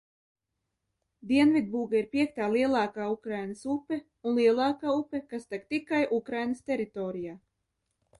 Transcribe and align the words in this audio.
Dienvidbuga 1.31 1.99
ir 1.99 2.07
piektā 2.15 2.47
lielākā 2.53 3.09
Ukrainas 3.15 3.61
upe 3.73 3.99
un 4.31 4.39
lielākā 4.39 4.95
upe, 5.03 5.21
kas 5.35 5.45
tek 5.53 5.69
tikai 5.75 6.01
Ukrainas 6.19 6.65
teritorijā. 6.71 7.37